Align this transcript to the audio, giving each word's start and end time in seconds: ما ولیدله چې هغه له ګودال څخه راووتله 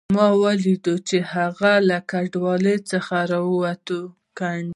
ما 0.15 0.27
ولیدله 0.43 0.97
چې 1.07 1.17
هغه 1.33 1.71
له 1.89 1.97
ګودال 2.11 2.65
څخه 2.91 3.15
راووتله 3.31 4.05